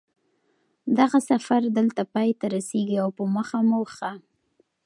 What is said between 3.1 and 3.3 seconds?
په